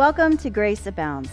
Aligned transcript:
Welcome 0.00 0.38
to 0.38 0.48
Grace 0.48 0.86
Abounds. 0.86 1.28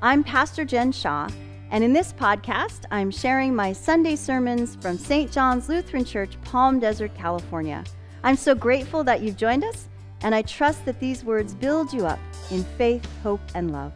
I'm 0.00 0.24
Pastor 0.24 0.64
Jen 0.64 0.90
Shaw, 0.90 1.28
and 1.70 1.84
in 1.84 1.92
this 1.92 2.14
podcast, 2.14 2.86
I'm 2.90 3.10
sharing 3.10 3.54
my 3.54 3.74
Sunday 3.74 4.16
sermons 4.16 4.74
from 4.76 4.96
St. 4.96 5.30
John's 5.30 5.68
Lutheran 5.68 6.02
Church, 6.02 6.40
Palm 6.40 6.80
Desert, 6.80 7.14
California. 7.14 7.84
I'm 8.24 8.36
so 8.36 8.54
grateful 8.54 9.04
that 9.04 9.20
you've 9.20 9.36
joined 9.36 9.64
us, 9.64 9.88
and 10.22 10.34
I 10.34 10.40
trust 10.40 10.86
that 10.86 10.98
these 10.98 11.24
words 11.24 11.52
build 11.52 11.92
you 11.92 12.06
up 12.06 12.18
in 12.50 12.64
faith, 12.78 13.06
hope, 13.22 13.42
and 13.54 13.70
love. 13.70 13.92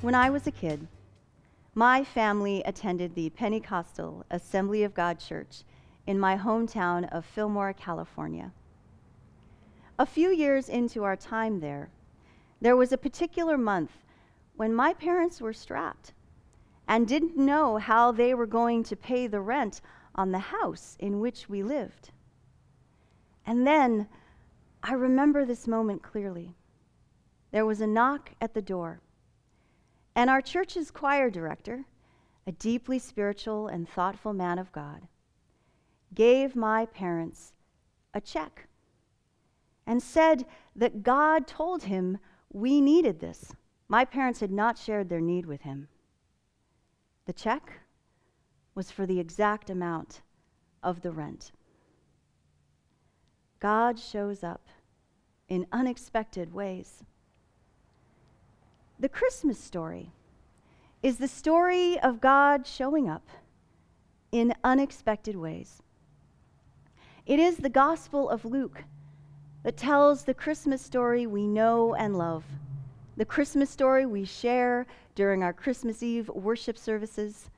When 0.00 0.14
I 0.14 0.30
was 0.30 0.46
a 0.46 0.50
kid, 0.50 0.86
my 1.78 2.02
family 2.02 2.62
attended 2.64 3.14
the 3.14 3.28
Pentecostal 3.28 4.24
Assembly 4.30 4.82
of 4.82 4.94
God 4.94 5.20
Church 5.20 5.62
in 6.06 6.18
my 6.18 6.34
hometown 6.34 7.06
of 7.12 7.26
Fillmore, 7.26 7.74
California. 7.74 8.50
A 9.98 10.06
few 10.06 10.30
years 10.30 10.70
into 10.70 11.04
our 11.04 11.16
time 11.16 11.60
there, 11.60 11.90
there 12.62 12.76
was 12.76 12.92
a 12.92 12.98
particular 12.98 13.58
month 13.58 13.90
when 14.56 14.74
my 14.74 14.94
parents 14.94 15.42
were 15.42 15.52
strapped 15.52 16.14
and 16.88 17.06
didn't 17.06 17.36
know 17.36 17.76
how 17.76 18.10
they 18.10 18.32
were 18.32 18.46
going 18.46 18.82
to 18.84 18.96
pay 18.96 19.26
the 19.26 19.42
rent 19.42 19.82
on 20.14 20.32
the 20.32 20.38
house 20.38 20.96
in 20.98 21.20
which 21.20 21.46
we 21.46 21.62
lived. 21.62 22.10
And 23.44 23.66
then 23.66 24.08
I 24.82 24.94
remember 24.94 25.44
this 25.44 25.66
moment 25.66 26.02
clearly. 26.02 26.54
There 27.50 27.66
was 27.66 27.82
a 27.82 27.86
knock 27.86 28.30
at 28.40 28.54
the 28.54 28.62
door. 28.62 29.02
And 30.16 30.30
our 30.30 30.40
church's 30.40 30.90
choir 30.90 31.28
director, 31.28 31.84
a 32.46 32.52
deeply 32.52 32.98
spiritual 32.98 33.68
and 33.68 33.86
thoughtful 33.86 34.32
man 34.32 34.58
of 34.58 34.72
God, 34.72 35.06
gave 36.14 36.56
my 36.56 36.86
parents 36.86 37.52
a 38.14 38.20
check 38.22 38.66
and 39.86 40.02
said 40.02 40.46
that 40.74 41.02
God 41.02 41.46
told 41.46 41.82
him 41.82 42.16
we 42.50 42.80
needed 42.80 43.20
this. 43.20 43.54
My 43.88 44.06
parents 44.06 44.40
had 44.40 44.50
not 44.50 44.78
shared 44.78 45.10
their 45.10 45.20
need 45.20 45.44
with 45.44 45.60
him. 45.60 45.88
The 47.26 47.34
check 47.34 47.70
was 48.74 48.90
for 48.90 49.04
the 49.04 49.20
exact 49.20 49.68
amount 49.68 50.22
of 50.82 51.02
the 51.02 51.12
rent. 51.12 51.52
God 53.60 53.98
shows 53.98 54.42
up 54.42 54.66
in 55.48 55.66
unexpected 55.72 56.54
ways. 56.54 57.04
The 58.98 59.10
Christmas 59.10 59.58
story 59.58 60.10
is 61.02 61.18
the 61.18 61.28
story 61.28 62.00
of 62.00 62.18
God 62.18 62.66
showing 62.66 63.10
up 63.10 63.28
in 64.32 64.54
unexpected 64.64 65.36
ways. 65.36 65.82
It 67.26 67.38
is 67.38 67.58
the 67.58 67.68
Gospel 67.68 68.30
of 68.30 68.46
Luke 68.46 68.84
that 69.64 69.76
tells 69.76 70.24
the 70.24 70.32
Christmas 70.32 70.80
story 70.80 71.26
we 71.26 71.46
know 71.46 71.94
and 71.94 72.16
love, 72.16 72.44
the 73.18 73.26
Christmas 73.26 73.68
story 73.68 74.06
we 74.06 74.24
share 74.24 74.86
during 75.14 75.42
our 75.42 75.52
Christmas 75.52 76.02
Eve 76.02 76.30
worship 76.30 76.78
services, 76.78 77.50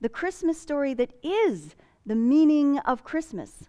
the 0.00 0.08
Christmas 0.08 0.58
story 0.58 0.94
that 0.94 1.12
is 1.22 1.76
the 2.06 2.14
meaning 2.14 2.78
of 2.78 3.04
Christmas, 3.04 3.68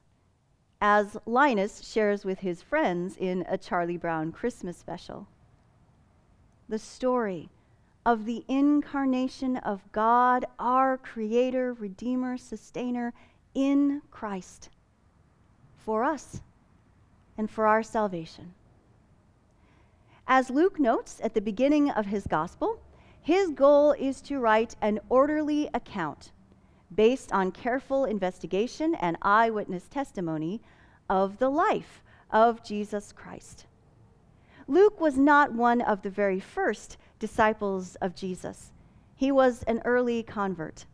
as 0.80 1.18
Linus 1.26 1.86
shares 1.86 2.24
with 2.24 2.40
his 2.40 2.62
friends 2.62 3.18
in 3.18 3.46
a 3.50 3.58
Charlie 3.58 3.98
Brown 3.98 4.32
Christmas 4.32 4.78
special 4.78 5.28
the 6.70 6.80
story 6.80 7.50
of 8.06 8.26
the 8.26 8.44
incarnation 8.48 9.58
of 9.58 9.82
God, 9.92 10.46
our 10.60 10.98
Creator, 10.98 11.74
Redeemer, 11.74 12.38
Sustainer, 12.38 13.14
in 13.54 14.02
Christ 14.12 14.70
for 15.78 16.04
us 16.04 16.42
and 17.38 17.50
for 17.50 17.68
our 17.68 17.84
salvation. 17.84 18.54
As 20.28 20.50
Luke 20.50 20.80
notes 20.80 21.20
at 21.24 21.34
the 21.34 21.42
beginning 21.42 21.90
of 21.90 22.08
his 22.08 22.28
gospel, 22.28 22.80
his 23.22 23.50
goal 23.50 23.94
is 23.94 24.22
to 24.22 24.40
write 24.40 24.76
an 24.82 25.00
orderly 25.10 25.70
account 25.74 26.32
based 26.94 27.32
on 27.32 27.52
careful 27.52 28.06
investigation 28.06 28.96
and 28.96 29.18
eyewitness 29.22 29.88
testimony 29.88 30.62
of 31.10 31.38
the 31.40 31.50
life 31.50 32.04
of 32.32 32.64
Jesus 32.64 33.12
Christ. 33.12 33.66
Luke 34.68 35.00
was 35.00 35.18
not 35.18 35.54
one 35.54 35.80
of 35.82 36.02
the 36.02 36.10
very 36.10 36.40
first 36.40 36.98
disciples 37.20 37.96
of 37.96 38.16
Jesus. 38.16 38.72
He 39.16 39.32
was 39.32 39.64
an 39.64 39.82
early 39.86 40.24
convert, 40.24 40.86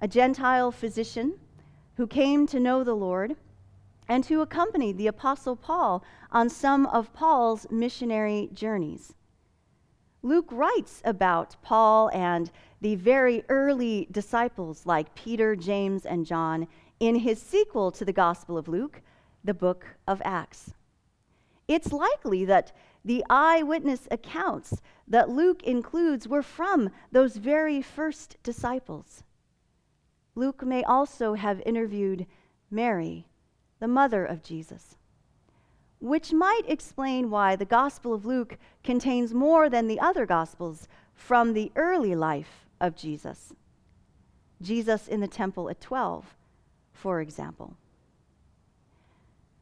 a 0.00 0.08
Gentile 0.08 0.72
physician 0.72 1.34
who 1.96 2.06
came 2.06 2.46
to 2.48 2.60
know 2.60 2.82
the 2.82 2.96
Lord 2.96 3.36
and 4.08 4.26
who 4.26 4.40
accompanied 4.40 4.98
the 4.98 5.06
Apostle 5.06 5.56
Paul 5.56 6.04
on 6.32 6.48
some 6.48 6.86
of 6.86 7.12
Paul's 7.12 7.66
missionary 7.70 8.50
journeys. 8.52 9.14
Luke 10.22 10.50
writes 10.50 11.00
about 11.04 11.56
Paul 11.62 12.10
and 12.12 12.50
the 12.80 12.96
very 12.96 13.44
early 13.48 14.08
disciples 14.10 14.84
like 14.84 15.14
Peter, 15.14 15.54
James, 15.54 16.04
and 16.04 16.26
John 16.26 16.66
in 16.98 17.16
his 17.16 17.40
sequel 17.40 17.92
to 17.92 18.04
the 18.04 18.12
Gospel 18.12 18.58
of 18.58 18.68
Luke, 18.68 19.00
the 19.44 19.54
book 19.54 19.86
of 20.08 20.20
Acts. 20.24 20.72
It's 21.68 21.92
likely 21.92 22.44
that 22.44 22.72
the 23.06 23.24
eyewitness 23.30 24.08
accounts 24.10 24.82
that 25.06 25.28
Luke 25.28 25.62
includes 25.62 26.26
were 26.26 26.42
from 26.42 26.90
those 27.12 27.36
very 27.36 27.80
first 27.80 28.36
disciples. 28.42 29.22
Luke 30.34 30.66
may 30.66 30.82
also 30.82 31.34
have 31.34 31.62
interviewed 31.64 32.26
Mary, 32.68 33.28
the 33.78 33.86
mother 33.86 34.24
of 34.24 34.42
Jesus, 34.42 34.96
which 36.00 36.32
might 36.32 36.62
explain 36.66 37.30
why 37.30 37.54
the 37.54 37.64
Gospel 37.64 38.12
of 38.12 38.26
Luke 38.26 38.58
contains 38.82 39.32
more 39.32 39.70
than 39.70 39.86
the 39.86 40.00
other 40.00 40.26
Gospels 40.26 40.88
from 41.14 41.52
the 41.52 41.70
early 41.76 42.16
life 42.16 42.66
of 42.80 42.96
Jesus. 42.96 43.52
Jesus 44.60 45.06
in 45.06 45.20
the 45.20 45.28
temple 45.28 45.70
at 45.70 45.80
12, 45.80 46.34
for 46.92 47.20
example. 47.20 47.76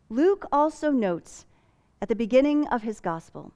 Luke 0.09 0.47
also 0.51 0.91
notes 0.91 1.45
at 2.05 2.09
the 2.09 2.15
beginning 2.15 2.69
of 2.69 2.83
his 2.83 3.01
gospel 3.01 3.51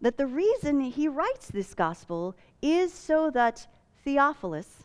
that 0.00 0.16
the 0.16 0.26
reason 0.26 0.80
he 0.80 1.06
writes 1.06 1.46
this 1.46 1.72
gospel 1.72 2.34
is 2.60 2.92
so 2.92 3.30
that 3.30 3.64
Theophilus, 4.02 4.82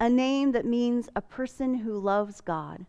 a 0.00 0.08
name 0.08 0.50
that 0.50 0.66
means 0.66 1.08
a 1.14 1.22
person 1.22 1.72
who 1.72 1.96
loves 1.96 2.40
God, 2.40 2.84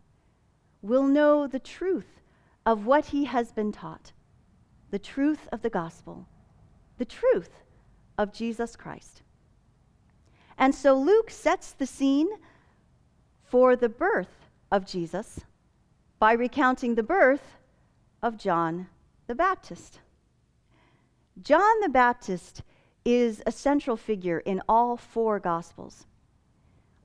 will 0.82 1.04
know 1.04 1.46
the 1.46 1.60
truth 1.60 2.20
of 2.66 2.84
what 2.84 3.04
he 3.04 3.26
has 3.26 3.52
been 3.52 3.70
taught, 3.70 4.10
the 4.90 4.98
truth 4.98 5.46
of 5.52 5.62
the 5.62 5.70
gospel, 5.70 6.26
the 6.98 7.04
truth 7.04 7.62
of 8.18 8.32
Jesus 8.32 8.74
Christ. 8.74 9.22
And 10.58 10.74
so 10.74 10.98
Luke 10.98 11.30
sets 11.30 11.70
the 11.70 11.86
scene 11.86 12.28
for 13.44 13.76
the 13.76 13.88
birth 13.88 14.48
of 14.72 14.84
Jesus 14.84 15.42
by 16.18 16.32
recounting 16.32 16.96
the 16.96 17.04
birth 17.04 17.54
of 18.20 18.36
John 18.36 18.88
the 19.26 19.34
Baptist. 19.34 20.00
John 21.42 21.80
the 21.80 21.88
Baptist 21.88 22.62
is 23.04 23.42
a 23.46 23.52
central 23.52 23.96
figure 23.96 24.38
in 24.38 24.62
all 24.68 24.96
four 24.96 25.40
Gospels. 25.40 26.06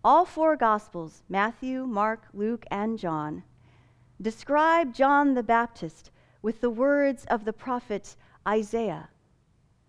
All 0.03 0.25
four 0.25 0.55
Gospels, 0.55 1.23
Matthew, 1.29 1.85
Mark, 1.85 2.27
Luke, 2.33 2.65
and 2.69 2.99
John, 2.99 3.43
describe 4.21 4.93
John 4.93 5.33
the 5.33 5.43
Baptist 5.43 6.11
with 6.41 6.61
the 6.61 6.69
words 6.69 7.25
of 7.25 7.45
the 7.45 7.53
prophet 7.53 8.15
Isaiah, 8.47 9.09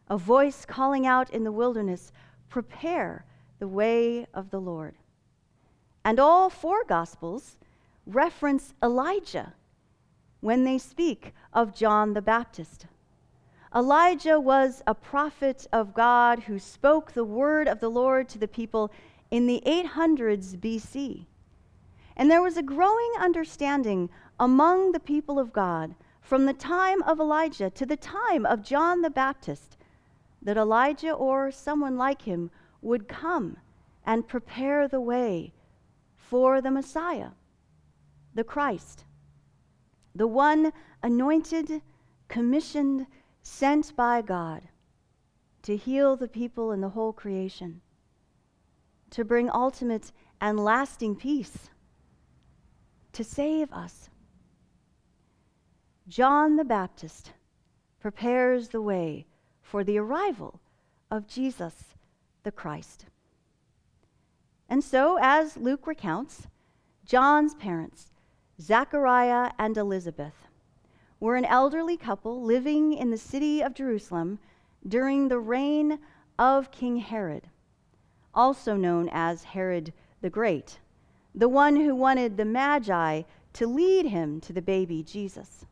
a 0.09 0.17
voice 0.17 0.65
calling 0.65 1.07
out 1.07 1.31
in 1.31 1.45
the 1.45 1.53
wilderness, 1.53 2.13
Prepare 2.49 3.25
the 3.59 3.69
way 3.69 4.27
of 4.35 4.51
the 4.51 4.61
Lord. 4.61 4.97
And 6.05 6.19
all 6.19 6.51
four 6.51 6.85
Gospels 6.85 7.57
reference 8.07 8.75
Elijah 8.83 9.55
when 10.41 10.65
they 10.65 10.79
speak 10.79 11.33
of 11.53 11.75
John 11.75 12.15
the 12.15 12.23
Baptist. 12.23 12.87
Elijah 13.75 14.41
was 14.41 14.83
a 14.87 14.95
prophet 14.95 15.67
of 15.73 15.95
God 15.95 16.41
who 16.41 16.59
spoke 16.59 17.13
the 17.13 17.25
word 17.25 17.69
of 17.69 17.81
the 17.81 17.91
Lord 17.91 18.29
to 18.31 18.39
the 18.39 18.49
people 18.49 18.91
in 19.31 19.47
the 19.47 19.63
800s 19.65 20.57
BC. 20.57 21.27
And 22.17 22.31
there 22.31 22.43
was 22.43 22.57
a 22.57 22.63
growing 22.63 23.13
understanding 23.19 24.11
among 24.39 24.93
the 24.93 25.01
people 25.01 25.39
of 25.39 25.53
God 25.53 25.95
from 26.21 26.47
the 26.47 26.53
time 26.53 27.03
of 27.03 27.21
Elijah 27.21 27.71
to 27.71 27.87
the 27.87 27.97
time 27.97 28.45
of 28.45 28.63
John 28.63 29.03
the 29.03 29.11
Baptist 29.11 29.77
that 30.43 30.57
Elijah 30.57 31.13
or 31.13 31.51
someone 31.51 31.97
like 31.97 32.23
him 32.23 32.51
would 32.83 33.09
come 33.09 33.59
and 34.05 34.27
prepare 34.27 34.89
the 34.89 35.01
way 35.01 35.53
for 36.17 36.61
the 36.61 36.71
Messiah, 36.71 37.31
the 38.35 38.45
Christ 38.45 39.05
the 40.15 40.27
one 40.27 40.73
anointed, 41.03 41.83
commissioned, 42.29 43.07
sent 43.43 43.95
by 43.97 44.23
God 44.23 44.63
to 45.63 45.77
heal 45.77 46.17
the 46.17 46.29
people 46.29 46.71
and 46.71 46.83
the 46.83 46.91
whole 46.91 47.13
creation, 47.13 47.81
to 49.11 49.25
bring 49.25 49.51
ultimate 49.51 50.13
and 50.41 50.59
lasting 50.59 51.17
peace 51.17 51.71
to 53.13 53.25
save 53.25 53.73
us. 53.73 54.09
John 56.09 56.57
the 56.57 56.65
Baptist 56.65 57.33
prepares 58.01 58.69
the 58.69 58.83
way 58.83 59.27
for 59.63 59.85
the 59.85 59.99
arrival 59.99 60.61
of 61.11 61.29
Jesus 61.29 61.75
the 62.43 62.51
Christ. 62.51 63.07
And 64.69 64.83
so, 64.83 65.19
as 65.21 65.57
Luke 65.57 65.87
recounts, 65.87 66.47
John's 67.05 67.55
parents, 67.55 68.10
Zachariah 68.61 69.53
and 69.59 69.77
Elizabeth, 69.79 70.35
were 71.19 71.37
an 71.37 71.47
elderly 71.47 71.97
couple 71.97 72.43
living 72.43 72.93
in 72.93 73.11
the 73.11 73.17
city 73.17 73.63
of 73.63 73.75
Jerusalem 73.75 74.39
during 74.87 75.29
the 75.29 75.39
reign 75.39 75.99
of 76.39 76.71
King 76.71 76.99
Herod, 76.99 77.49
also 78.35 78.77
known 78.77 79.09
as 79.13 79.45
Herod 79.45 79.93
the 80.21 80.31
Great, 80.31 80.79
the 81.35 81.49
one 81.49 81.77
who 81.77 81.95
wanted 81.95 82.37
the 82.37 82.45
Magi 82.45 83.23
to 83.55 83.67
lead 83.67 84.07
him 84.07 84.41
to 84.41 84.53
the 84.53 84.63
baby 84.63 85.03
Jesus. 85.03 85.65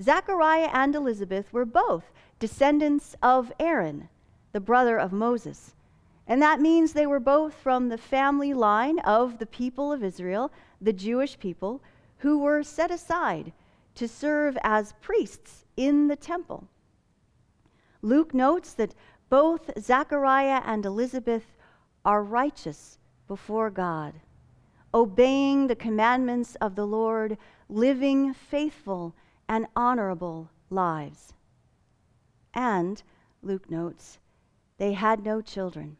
Zachariah 0.00 0.70
and 0.72 0.94
Elizabeth 0.94 1.52
were 1.52 1.64
both 1.64 2.10
descendants 2.38 3.14
of 3.22 3.52
Aaron, 3.60 4.08
the 4.52 4.60
brother 4.60 4.98
of 4.98 5.12
Moses. 5.12 5.74
And 6.26 6.42
that 6.42 6.60
means 6.60 6.92
they 6.92 7.06
were 7.06 7.20
both 7.20 7.54
from 7.54 7.88
the 7.88 7.98
family 7.98 8.52
line 8.52 8.98
of 9.00 9.38
the 9.38 9.46
people 9.46 9.92
of 9.92 10.04
Israel, 10.04 10.52
the 10.80 10.92
Jewish 10.92 11.38
people, 11.38 11.82
who 12.18 12.38
were 12.38 12.62
set 12.62 12.90
aside 12.90 13.52
to 13.94 14.08
serve 14.08 14.56
as 14.62 14.94
priests 15.00 15.64
in 15.76 16.08
the 16.08 16.16
temple. 16.16 16.68
Luke 18.02 18.32
notes 18.32 18.72
that 18.74 18.94
both 19.28 19.70
Zachariah 19.78 20.62
and 20.64 20.84
Elizabeth 20.84 21.56
are 22.04 22.22
righteous 22.22 22.98
before 23.26 23.70
God, 23.70 24.14
obeying 24.94 25.66
the 25.66 25.76
commandments 25.76 26.54
of 26.60 26.74
the 26.74 26.86
Lord, 26.86 27.36
living 27.68 28.32
faithful 28.32 29.14
and 29.48 29.66
honorable 29.76 30.50
lives. 30.70 31.34
And, 32.54 33.02
Luke 33.42 33.70
notes, 33.70 34.18
they 34.78 34.92
had 34.92 35.24
no 35.24 35.40
children 35.40 35.96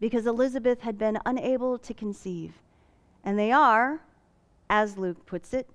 because 0.00 0.26
Elizabeth 0.26 0.80
had 0.80 0.98
been 0.98 1.18
unable 1.24 1.78
to 1.78 1.94
conceive. 1.94 2.54
And 3.24 3.38
they 3.38 3.50
are, 3.50 4.02
as 4.70 4.98
Luke 4.98 5.26
puts 5.26 5.52
it, 5.52 5.68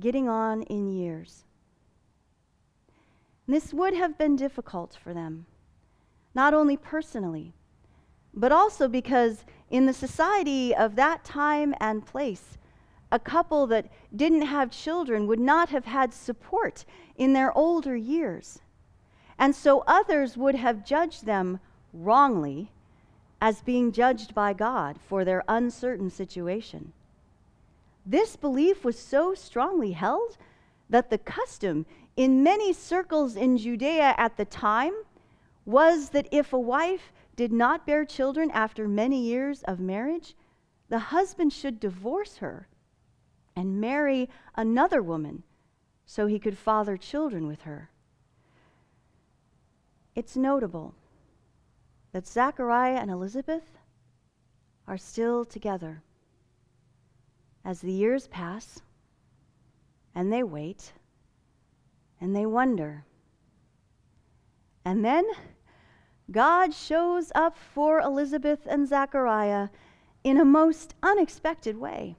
getting 0.00 0.28
on 0.28 0.62
in 0.62 0.88
years. 0.88 1.44
This 3.46 3.74
would 3.74 3.94
have 3.94 4.16
been 4.16 4.34
difficult 4.36 4.98
for 5.00 5.12
them, 5.12 5.44
not 6.34 6.54
only 6.54 6.76
personally, 6.76 7.52
but 8.32 8.50
also 8.50 8.88
because 8.88 9.44
in 9.70 9.86
the 9.86 9.92
society 9.92 10.74
of 10.74 10.96
that 10.96 11.24
time 11.24 11.74
and 11.78 12.06
place, 12.06 12.56
a 13.12 13.18
couple 13.18 13.66
that 13.66 13.92
didn't 14.16 14.42
have 14.42 14.70
children 14.70 15.26
would 15.26 15.38
not 15.38 15.68
have 15.68 15.84
had 15.84 16.12
support 16.12 16.84
in 17.16 17.32
their 17.32 17.56
older 17.56 17.94
years. 17.94 18.60
And 19.38 19.54
so 19.54 19.84
others 19.86 20.36
would 20.36 20.54
have 20.54 20.84
judged 20.84 21.26
them 21.26 21.60
wrongly 21.92 22.72
as 23.40 23.62
being 23.62 23.92
judged 23.92 24.34
by 24.34 24.52
God 24.52 24.98
for 25.00 25.24
their 25.24 25.44
uncertain 25.48 26.10
situation. 26.10 26.92
This 28.06 28.36
belief 28.36 28.84
was 28.84 28.98
so 28.98 29.34
strongly 29.34 29.92
held 29.92 30.36
that 30.90 31.10
the 31.10 31.18
custom 31.18 31.86
in 32.16 32.42
many 32.42 32.72
circles 32.72 33.36
in 33.36 33.56
Judea 33.56 34.14
at 34.16 34.36
the 34.36 34.44
time 34.44 34.92
was 35.64 36.10
that 36.10 36.28
if 36.30 36.52
a 36.52 36.58
wife 36.58 37.12
did 37.36 37.52
not 37.52 37.86
bear 37.86 38.04
children 38.04 38.50
after 38.50 38.86
many 38.86 39.20
years 39.20 39.62
of 39.62 39.80
marriage, 39.80 40.34
the 40.88 40.98
husband 40.98 41.52
should 41.52 41.80
divorce 41.80 42.36
her 42.36 42.68
and 43.56 43.80
marry 43.80 44.28
another 44.54 45.02
woman 45.02 45.42
so 46.06 46.26
he 46.26 46.38
could 46.38 46.58
father 46.58 46.96
children 46.96 47.46
with 47.46 47.62
her. 47.62 47.90
It's 50.14 50.36
notable 50.36 50.94
that 52.14 52.28
Zachariah 52.28 52.94
and 53.00 53.10
Elizabeth 53.10 53.64
are 54.86 54.96
still 54.96 55.44
together. 55.44 56.00
As 57.64 57.80
the 57.80 57.90
years 57.90 58.28
pass, 58.28 58.80
and 60.14 60.32
they 60.32 60.44
wait, 60.44 60.92
and 62.20 62.34
they 62.34 62.46
wonder. 62.46 63.04
And 64.84 65.04
then 65.04 65.24
God 66.30 66.72
shows 66.72 67.32
up 67.34 67.56
for 67.58 67.98
Elizabeth 67.98 68.60
and 68.64 68.86
Zachariah 68.86 69.70
in 70.22 70.38
a 70.38 70.44
most 70.44 70.94
unexpected 71.02 71.76
way. 71.76 72.14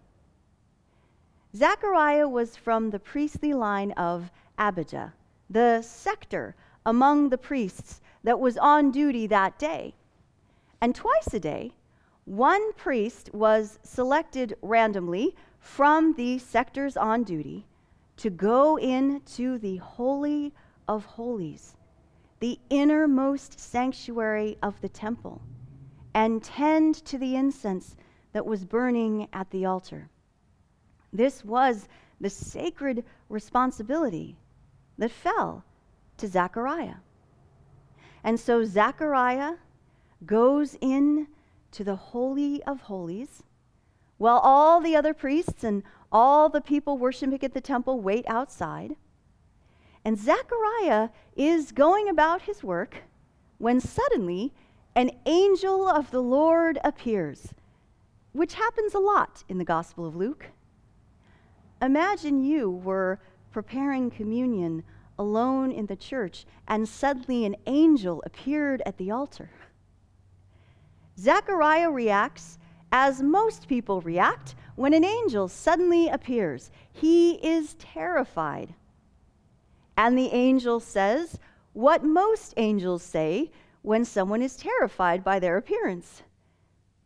Zechariah 1.55 2.27
was 2.27 2.57
from 2.57 2.89
the 2.89 2.99
priestly 2.99 3.53
line 3.53 3.93
of 3.93 4.29
Abijah, 4.57 5.13
the 5.49 5.81
sector 5.81 6.53
among 6.85 7.29
the 7.29 7.37
priests 7.37 8.01
that 8.25 8.39
was 8.39 8.57
on 8.57 8.91
duty 8.91 9.27
that 9.27 9.57
day. 9.59 9.93
And 10.81 10.95
twice 10.95 11.31
a 11.33 11.39
day, 11.39 11.71
one 12.25 12.73
priest 12.73 13.29
was 13.33 13.77
selected 13.83 14.57
randomly 14.63 15.35
from 15.59 16.13
the 16.15 16.39
sectors 16.39 16.97
on 16.97 17.23
duty 17.23 17.67
to 18.17 18.31
go 18.31 18.77
into 18.77 19.59
the 19.59 19.77
Holy 19.77 20.51
of 20.87 21.05
Holies, 21.05 21.75
the 22.39 22.57
innermost 22.71 23.59
sanctuary 23.59 24.57
of 24.63 24.81
the 24.81 24.89
temple, 24.89 25.39
and 26.15 26.43
tend 26.43 26.95
to 27.05 27.19
the 27.19 27.35
incense 27.35 27.95
that 28.33 28.45
was 28.45 28.65
burning 28.65 29.27
at 29.33 29.51
the 29.51 29.65
altar. 29.65 30.09
This 31.13 31.45
was 31.45 31.87
the 32.19 32.29
sacred 32.31 33.03
responsibility 33.29 34.35
that 34.97 35.11
fell 35.11 35.63
to 36.17 36.27
Zechariah. 36.27 36.95
And 38.25 38.39
so 38.39 38.65
Zechariah 38.65 39.53
goes 40.25 40.75
in 40.81 41.27
to 41.71 41.83
the 41.83 41.95
Holy 41.95 42.63
of 42.63 42.81
Holies 42.81 43.43
while 44.17 44.39
all 44.39 44.81
the 44.81 44.95
other 44.95 45.13
priests 45.13 45.63
and 45.63 45.83
all 46.11 46.49
the 46.49 46.59
people 46.59 46.97
worshiping 46.97 47.43
at 47.43 47.53
the 47.53 47.61
temple 47.61 48.01
wait 48.01 48.25
outside. 48.27 48.95
And 50.03 50.17
Zechariah 50.17 51.09
is 51.35 51.71
going 51.71 52.09
about 52.09 52.41
his 52.41 52.63
work 52.63 53.03
when 53.59 53.79
suddenly 53.79 54.53
an 54.95 55.11
angel 55.27 55.87
of 55.87 56.09
the 56.09 56.21
Lord 56.21 56.79
appears, 56.83 57.53
which 58.31 58.55
happens 58.55 58.95
a 58.95 58.99
lot 58.99 59.43
in 59.47 59.59
the 59.59 59.65
Gospel 59.65 60.03
of 60.03 60.15
Luke. 60.15 60.47
Imagine 61.79 62.43
you 62.43 62.71
were 62.71 63.19
preparing 63.51 64.09
communion 64.09 64.83
alone 65.17 65.71
in 65.71 65.85
the 65.85 65.95
church 65.95 66.45
and 66.67 66.87
suddenly 66.87 67.45
an 67.45 67.55
angel 67.65 68.21
appeared 68.25 68.81
at 68.85 68.97
the 68.97 69.11
altar. 69.11 69.49
Zechariah 71.17 71.89
reacts 71.89 72.57
as 72.91 73.21
most 73.21 73.67
people 73.67 74.01
react 74.01 74.55
when 74.75 74.93
an 74.93 75.03
angel 75.03 75.47
suddenly 75.47 76.07
appears. 76.07 76.71
He 76.91 77.33
is 77.45 77.75
terrified. 77.75 78.73
And 79.97 80.17
the 80.17 80.31
angel 80.33 80.79
says 80.79 81.39
what 81.73 82.03
most 82.03 82.53
angels 82.57 83.03
say 83.03 83.51
when 83.81 84.05
someone 84.05 84.41
is 84.41 84.55
terrified 84.55 85.23
by 85.23 85.39
their 85.39 85.57
appearance 85.57 86.23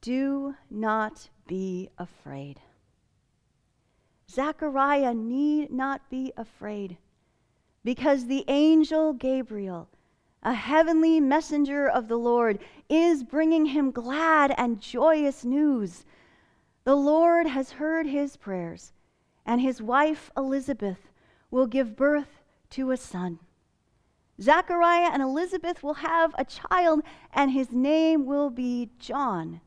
Do 0.02 0.56
not 0.70 1.30
be 1.48 1.90
afraid. 1.98 2.60
Zechariah 4.30 5.14
need 5.14 5.72
not 5.72 6.08
be 6.10 6.32
afraid 6.38 6.98
because 7.84 8.26
the 8.26 8.44
angel 8.48 9.14
Gabriel, 9.14 9.88
a 10.44 10.54
heavenly 10.54 11.20
messenger 11.20 11.88
of 11.88 12.08
the 12.08 12.18
Lord, 12.18 12.60
is 12.90 13.24
bringing 13.24 13.68
him 13.68 13.92
glad 13.92 14.54
and 14.58 14.82
joyous 14.82 15.46
news. 15.46 16.06
The 16.84 16.96
Lord 16.96 17.48
has 17.48 17.72
heard 17.72 18.08
his 18.08 18.38
prayers, 18.38 18.94
and 19.46 19.62
his 19.62 19.82
wife 19.82 20.32
Elizabeth 20.36 21.10
will 21.52 21.68
give 21.68 21.96
birth 21.96 22.42
to 22.72 22.92
a 22.92 22.98
son. 22.98 23.40
Zechariah 24.42 25.10
and 25.12 25.22
Elizabeth 25.22 25.84
will 25.84 25.96
have 25.96 26.34
a 26.38 26.46
child, 26.46 27.02
and 27.34 27.52
his 27.52 27.72
name 27.72 28.26
will 28.26 28.50
be 28.50 28.90
John, 28.98 29.60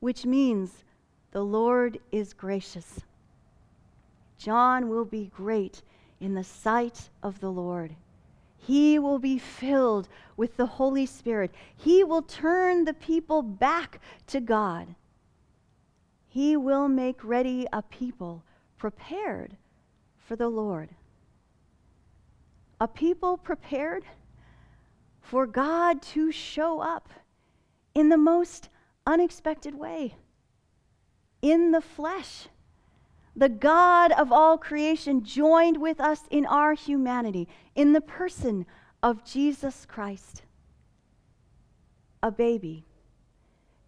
which 0.00 0.24
means 0.24 0.84
the 1.32 1.44
Lord 1.44 1.98
is 2.10 2.32
gracious. 2.32 3.00
John 4.38 4.88
will 4.88 5.04
be 5.04 5.30
great 5.34 5.82
in 6.22 6.34
the 6.34 6.44
sight 6.44 7.10
of 7.22 7.40
the 7.40 7.50
Lord. 7.50 7.96
He 8.56 8.98
will 8.98 9.18
be 9.18 9.38
filled 9.38 10.08
with 10.36 10.56
the 10.56 10.66
Holy 10.66 11.04
Spirit. 11.04 11.50
He 11.76 12.04
will 12.04 12.22
turn 12.22 12.84
the 12.84 12.94
people 12.94 13.42
back 13.42 14.00
to 14.28 14.40
God. 14.40 14.94
He 16.28 16.56
will 16.56 16.88
make 16.88 17.24
ready 17.24 17.66
a 17.72 17.82
people 17.82 18.44
prepared 18.78 19.56
for 20.16 20.36
the 20.36 20.48
Lord. 20.48 20.90
A 22.80 22.86
people 22.86 23.36
prepared 23.36 24.04
for 25.20 25.46
God 25.46 26.00
to 26.02 26.32
show 26.32 26.80
up 26.80 27.08
in 27.94 28.08
the 28.08 28.16
most 28.16 28.68
unexpected 29.06 29.74
way. 29.74 30.14
in 31.42 31.72
the 31.72 31.80
flesh. 31.80 32.46
The 33.34 33.48
God 33.48 34.12
of 34.12 34.30
all 34.30 34.58
creation 34.58 35.24
joined 35.24 35.80
with 35.80 36.00
us 36.00 36.22
in 36.30 36.44
our 36.46 36.74
humanity, 36.74 37.48
in 37.74 37.92
the 37.92 38.00
person 38.00 38.66
of 39.02 39.24
Jesus 39.24 39.86
Christ. 39.86 40.42
A 42.22 42.30
baby, 42.30 42.84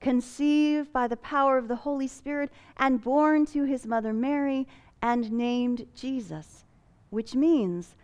conceived 0.00 0.92
by 0.92 1.06
the 1.06 1.16
power 1.16 1.58
of 1.58 1.68
the 1.68 1.76
Holy 1.76 2.08
Spirit 2.08 2.50
and 2.76 3.02
born 3.02 3.46
to 3.46 3.64
his 3.64 3.86
mother 3.86 4.12
Mary 4.12 4.66
and 5.02 5.30
named 5.30 5.86
Jesus, 5.94 6.64
which 7.10 7.34
means 7.34 7.94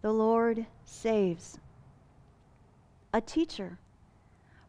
the 0.00 0.12
Lord 0.12 0.66
saves. 0.84 1.58
A 3.12 3.20
teacher 3.20 3.78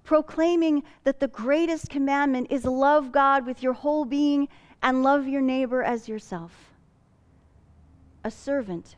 proclaiming 0.04 0.84
that 1.04 1.20
the 1.20 1.28
greatest 1.28 1.90
commandment 1.90 2.48
is 2.50 2.64
love 2.64 3.12
God 3.12 3.46
with 3.46 3.62
your 3.62 3.74
whole 3.74 4.06
being 4.06 4.48
and 4.86 5.02
love 5.02 5.28
your 5.28 5.42
neighbor 5.42 5.82
as 5.82 6.08
yourself. 6.08 6.72
A 8.24 8.30
servant 8.30 8.96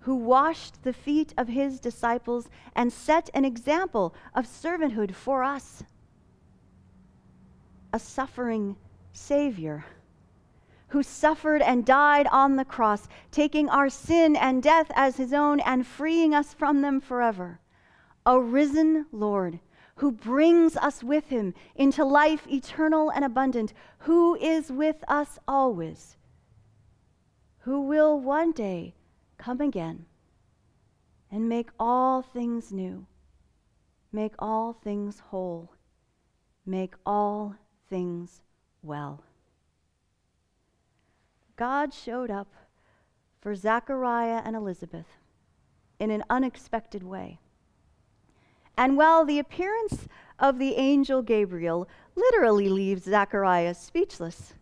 who 0.00 0.14
washed 0.14 0.82
the 0.82 0.92
feet 0.92 1.32
of 1.38 1.48
his 1.48 1.80
disciples 1.80 2.50
and 2.76 2.92
set 2.92 3.30
an 3.32 3.46
example 3.46 4.14
of 4.34 4.46
servanthood 4.46 5.14
for 5.14 5.42
us. 5.42 5.82
A 7.94 7.98
suffering 7.98 8.76
Savior 9.14 9.86
who 10.88 11.02
suffered 11.02 11.62
and 11.62 11.86
died 11.86 12.26
on 12.30 12.56
the 12.56 12.64
cross, 12.64 13.08
taking 13.30 13.70
our 13.70 13.88
sin 13.88 14.36
and 14.36 14.62
death 14.62 14.90
as 14.94 15.16
his 15.16 15.32
own 15.32 15.58
and 15.60 15.86
freeing 15.86 16.34
us 16.34 16.52
from 16.52 16.82
them 16.82 17.00
forever. 17.00 17.58
A 18.26 18.38
risen 18.38 19.06
Lord 19.10 19.58
who 19.96 20.12
brings 20.12 20.76
us 20.76 21.02
with 21.02 21.28
him 21.28 21.54
into 21.74 22.04
life 22.04 22.46
eternal 22.48 23.10
and 23.10 23.24
abundant, 23.24 23.72
who 23.98 24.34
is 24.36 24.70
with 24.70 25.04
us 25.08 25.38
always, 25.46 26.16
who 27.60 27.80
will 27.82 28.18
one 28.18 28.52
day 28.52 28.94
come 29.38 29.60
again 29.60 30.06
and 31.30 31.48
make 31.48 31.70
all 31.78 32.22
things 32.22 32.72
new, 32.72 33.06
make 34.12 34.34
all 34.38 34.72
things 34.72 35.20
whole, 35.20 35.72
make 36.64 36.94
all 37.04 37.54
things 37.88 38.42
well. 38.82 39.22
God 41.56 41.92
showed 41.92 42.30
up 42.30 42.52
for 43.40 43.54
Zachariah 43.54 44.42
and 44.44 44.56
Elizabeth 44.56 45.06
in 45.98 46.10
an 46.10 46.24
unexpected 46.30 47.02
way. 47.02 47.38
And 48.76 48.96
while 48.96 49.24
the 49.24 49.38
appearance 49.38 50.06
of 50.38 50.58
the 50.58 50.74
angel 50.74 51.22
Gabriel 51.22 51.88
literally 52.14 52.68
leaves 52.68 53.04
Zacharias 53.04 53.78
speechless, 53.78 54.54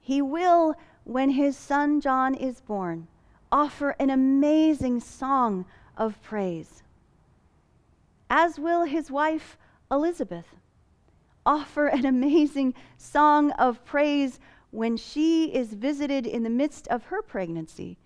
he 0.00 0.20
will, 0.22 0.74
when 1.04 1.30
his 1.30 1.56
son 1.56 2.00
John 2.00 2.34
is 2.34 2.60
born, 2.60 3.08
offer 3.50 3.90
an 3.98 4.10
amazing 4.10 5.00
song 5.00 5.64
of 5.96 6.20
praise. 6.22 6.82
As 8.28 8.58
will 8.58 8.84
his 8.84 9.10
wife 9.10 9.56
Elizabeth 9.90 10.56
offer 11.46 11.86
an 11.88 12.06
amazing 12.06 12.74
song 12.96 13.50
of 13.52 13.84
praise 13.84 14.40
when 14.70 14.96
she 14.96 15.54
is 15.54 15.74
visited 15.74 16.26
in 16.26 16.42
the 16.42 16.50
midst 16.50 16.88
of 16.88 17.04
her 17.04 17.22
pregnancy 17.22 17.96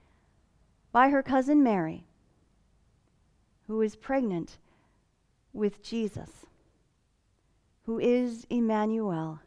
by 0.93 1.09
her 1.09 1.23
cousin 1.23 1.63
Mary, 1.63 2.05
who 3.67 3.81
is 3.81 3.97
pregnant 3.97 4.59
with 5.59 5.83
Jesus, 5.83 6.47
who 7.85 7.99
is 7.99 8.47
Emmanuel, 8.49 9.41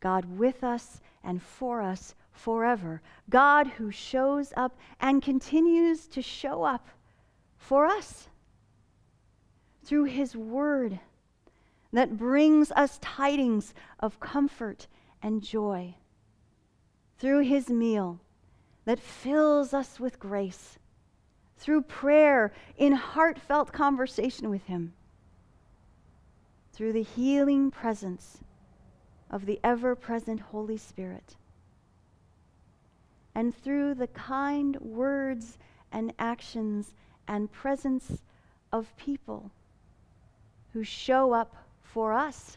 God 0.00 0.38
with 0.38 0.62
us 0.62 1.00
and 1.24 1.42
for 1.42 1.82
us 1.82 2.14
forever, 2.30 3.02
God 3.28 3.66
who 3.66 3.90
shows 3.90 4.52
up 4.56 4.78
and 5.00 5.22
continues 5.22 6.06
to 6.08 6.22
show 6.22 6.62
up 6.62 6.86
for 7.56 7.86
us 7.86 8.28
through 9.84 10.04
his 10.04 10.36
word 10.36 11.00
that 11.92 12.16
brings 12.16 12.70
us 12.72 12.98
tidings 13.02 13.74
of 13.98 14.20
comfort 14.20 14.86
and 15.22 15.42
joy, 15.42 15.94
through 17.18 17.40
his 17.40 17.68
meal 17.68 18.20
that 18.84 19.00
fills 19.00 19.74
us 19.74 19.98
with 19.98 20.20
grace 20.20 20.77
through 21.58 21.82
prayer, 21.82 22.52
in 22.76 22.92
heartfelt 22.92 23.72
conversation 23.72 24.48
with 24.48 24.64
Him, 24.64 24.94
through 26.72 26.92
the 26.92 27.02
healing 27.02 27.70
presence 27.70 28.38
of 29.30 29.44
the 29.44 29.58
ever 29.64 29.94
present 29.94 30.40
Holy 30.40 30.76
Spirit, 30.76 31.36
and 33.34 33.54
through 33.54 33.94
the 33.94 34.06
kind 34.06 34.76
words 34.76 35.58
and 35.90 36.12
actions 36.18 36.94
and 37.26 37.50
presence 37.50 38.22
of 38.72 38.96
people 38.96 39.50
who 40.72 40.84
show 40.84 41.32
up 41.32 41.56
for 41.82 42.12
us, 42.12 42.56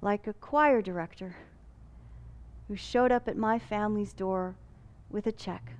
like 0.00 0.26
a 0.26 0.32
choir 0.32 0.80
director 0.80 1.36
who 2.68 2.76
showed 2.76 3.12
up 3.12 3.28
at 3.28 3.36
my 3.36 3.58
family's 3.58 4.12
door 4.12 4.54
with 5.10 5.26
a 5.26 5.32
check 5.32 5.72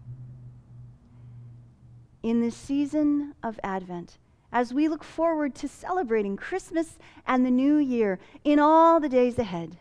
in 2.23 2.41
this 2.41 2.57
season 2.57 3.35
of 3.43 3.59
Advent, 3.65 4.19
as 4.53 4.73
we 4.73 4.89
look 4.89 5.03
forward 5.03 5.55
to 5.57 5.69
celebrating 5.69 6.37
Christmas 6.37 6.99
and 7.27 7.45
the 7.45 7.51
new 7.51 7.77
year 7.77 8.19
in 8.45 8.59
all 8.59 9.01
the 9.01 9.09
days 9.09 9.39
ahead, 9.39 9.79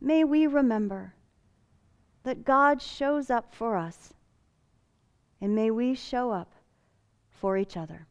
may 0.00 0.24
we 0.24 0.46
remember 0.46 1.14
that 2.22 2.44
God 2.44 2.80
shows 2.80 3.30
up 3.30 3.54
for 3.54 3.76
us, 3.76 4.14
and 5.40 5.54
may 5.54 5.70
we 5.70 5.94
show 5.94 6.30
up 6.30 6.52
for 7.30 7.58
each 7.58 7.76
other. 7.76 8.06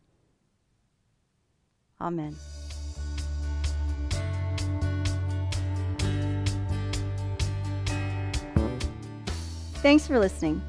Amen. 2.00 2.36
Thanks 9.76 10.06
for 10.06 10.20
listening. 10.20 10.62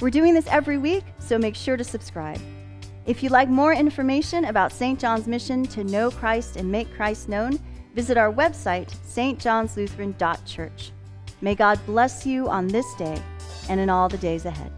We're 0.00 0.10
doing 0.10 0.34
this 0.34 0.46
every 0.48 0.78
week, 0.78 1.04
so 1.26 1.38
make 1.38 1.56
sure 1.56 1.76
to 1.76 1.84
subscribe. 1.84 2.40
If 3.06 3.22
you'd 3.22 3.32
like 3.32 3.48
more 3.48 3.72
information 3.72 4.46
about 4.46 4.72
St. 4.72 4.98
John's 4.98 5.26
mission 5.26 5.64
to 5.64 5.84
know 5.84 6.10
Christ 6.10 6.56
and 6.56 6.70
make 6.70 6.92
Christ 6.94 7.28
known, 7.28 7.58
visit 7.94 8.16
our 8.16 8.32
website, 8.32 8.92
stjohnslutheran.church. 9.06 10.92
May 11.40 11.54
God 11.54 11.78
bless 11.86 12.26
you 12.26 12.48
on 12.48 12.66
this 12.66 12.94
day 12.94 13.20
and 13.68 13.78
in 13.80 13.90
all 13.90 14.08
the 14.08 14.18
days 14.18 14.44
ahead. 14.44 14.72